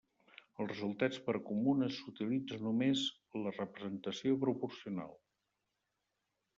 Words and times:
Els 0.63 0.69
resultats 0.71 1.19
per 1.27 1.35
a 1.39 1.41
comunes 1.49 1.99
s'utilitza 1.99 2.59
només 2.65 3.05
la 3.45 3.55
representació 3.61 4.43
proporcional. 4.49 5.17